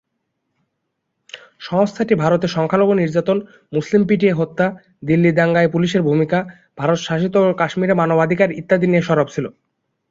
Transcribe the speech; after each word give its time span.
সংস্থাটি 1.59 2.13
ভারতে 2.15 2.47
সংখ্যা 2.47 2.79
লঘু 2.79 2.93
নির্যাতন, 2.93 3.37
মুসলিম 3.73 4.01
পিটিয়ে 4.09 4.37
হত্যা, 4.39 4.65
দিল্লি 5.07 5.31
দাঙ্গায় 5.31 5.71
পুলিশের 5.73 6.01
ভূমিকা, 6.01 6.39
ভারত 6.79 6.99
শাসিত 7.07 7.35
কাশ্মীরের 7.59 7.99
মানবাধিকার 8.01 8.55
ইত্যাদি 8.59 8.87
নিয়ে 8.87 9.07
সরব 9.09 9.27
ছিল। 9.35 9.45